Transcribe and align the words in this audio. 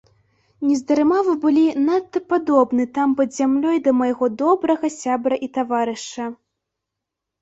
Нездарма 0.67 1.19
вы 1.27 1.33
былі 1.43 1.65
надта 1.89 2.19
падобны 2.33 2.87
там 2.97 3.13
пад 3.21 3.29
зямлёй 3.39 3.77
да 3.89 3.95
майго 4.01 4.25
добрага 4.41 4.93
сябра 5.01 5.35
і 5.49 5.55
таварыша. 5.59 6.25